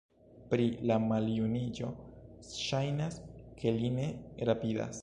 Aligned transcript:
Pri 0.53 0.63
la 0.91 0.95
maljuniĝo, 1.03 1.91
ŝajnas, 2.61 3.21
ke 3.63 3.77
li 3.79 3.95
ne 4.01 4.13
rapidas. 4.53 4.97